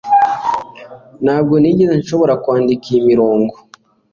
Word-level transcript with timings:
ntabwo 1.23 1.53
nigeze 1.57 1.93
nshobora 2.01 2.33
kwandika 2.43 2.85
iyi 2.89 3.01
mirongo 3.09 3.53